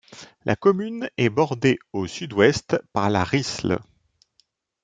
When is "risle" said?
3.23-3.77